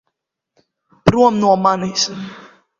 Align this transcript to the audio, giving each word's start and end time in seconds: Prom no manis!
Prom 1.11 1.39
no 1.45 1.53
manis! 1.69 2.09